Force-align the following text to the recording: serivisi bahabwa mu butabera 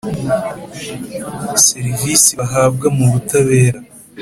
serivisi 1.65 2.31
bahabwa 2.39 2.87
mu 2.97 3.05
butabera 3.11 3.79